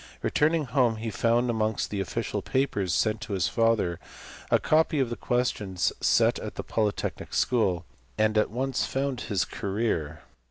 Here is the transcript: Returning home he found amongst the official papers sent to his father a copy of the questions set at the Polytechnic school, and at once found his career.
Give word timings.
Returning 0.23 0.65
home 0.65 0.95
he 0.95 1.11
found 1.11 1.47
amongst 1.47 1.91
the 1.91 1.99
official 2.01 2.41
papers 2.41 2.91
sent 2.91 3.21
to 3.21 3.33
his 3.33 3.47
father 3.47 3.99
a 4.49 4.57
copy 4.57 4.99
of 4.99 5.11
the 5.11 5.15
questions 5.15 5.93
set 6.01 6.39
at 6.39 6.55
the 6.55 6.63
Polytechnic 6.63 7.35
school, 7.35 7.85
and 8.17 8.35
at 8.35 8.49
once 8.49 8.83
found 8.83 9.21
his 9.21 9.45
career. 9.45 10.21